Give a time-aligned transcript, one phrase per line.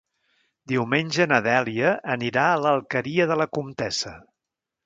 [0.71, 4.17] Diumenge na Dèlia anirà a l'Alqueria de la Comtessa.